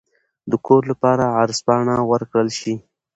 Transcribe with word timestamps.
د 0.51 0.53
کور 0.65 0.81
لپاره 0.91 1.23
عرض 1.41 1.57
پاڼه 1.65 1.95
ورکړل 2.11 2.49
شي. 2.59 2.73